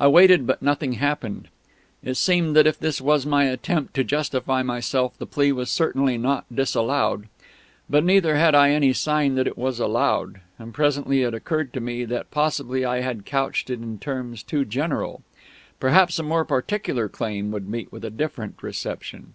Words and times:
I 0.00 0.08
waited, 0.08 0.48
but 0.48 0.62
nothing 0.62 0.94
happened. 0.94 1.46
It 2.02 2.14
seemed 2.16 2.56
that 2.56 2.66
if 2.66 2.76
this 2.76 3.00
was 3.00 3.24
my 3.24 3.44
attempt 3.44 3.94
to 3.94 4.02
justify 4.02 4.64
myself, 4.64 5.16
the 5.16 5.26
plea 5.28 5.52
was 5.52 5.70
certainly 5.70 6.18
not 6.18 6.44
disallowed. 6.52 7.28
But 7.88 8.02
neither 8.02 8.34
had 8.34 8.56
I 8.56 8.70
any 8.70 8.92
sign 8.92 9.36
that 9.36 9.46
it 9.46 9.56
was 9.56 9.78
allowed; 9.78 10.40
and 10.58 10.74
presently 10.74 11.22
it 11.22 11.34
occurred 11.34 11.72
to 11.74 11.80
me 11.80 12.04
that 12.04 12.32
possibly 12.32 12.84
I 12.84 12.98
had 13.02 13.24
couched 13.24 13.70
it 13.70 13.78
in 13.80 14.00
terms 14.00 14.42
too 14.42 14.64
general. 14.64 15.22
Perhaps 15.78 16.18
a 16.18 16.24
more 16.24 16.44
particular 16.44 17.08
claim 17.08 17.52
would 17.52 17.68
meet 17.68 17.92
with 17.92 18.04
a 18.04 18.10
different 18.10 18.60
reception. 18.60 19.34